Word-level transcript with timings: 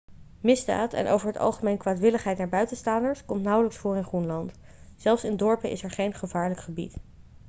misdaad 0.39 0.93
en 0.93 1.07
over 1.07 1.27
het 1.27 1.37
algemeen 1.37 1.77
kwaadwilligheid 1.77 2.37
naar 2.37 2.49
buitenstaanders 2.49 3.25
komt 3.25 3.41
nauwelijks 3.43 3.77
voor 3.77 3.95
in 3.95 4.03
groenland 4.03 4.51
zelfs 4.97 5.23
in 5.23 5.37
dorpen 5.37 5.69
is 5.69 5.83
er 5.83 5.91
geen 5.91 6.13
gevaarlijk 6.13 6.59
gebied' 6.59 6.97